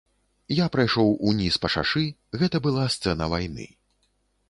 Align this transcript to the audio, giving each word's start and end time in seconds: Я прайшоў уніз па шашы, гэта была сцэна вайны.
Я 0.59 0.65
прайшоў 0.75 1.11
уніз 1.33 1.59
па 1.67 1.71
шашы, 1.75 2.05
гэта 2.41 2.65
была 2.67 2.91
сцэна 2.97 3.33
вайны. 3.37 3.73